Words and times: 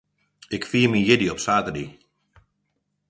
Ik 0.55 0.63
fier 0.69 0.87
myn 0.89 1.05
jierdei 1.07 1.31
op 1.33 1.39
saterdei. 1.45 1.87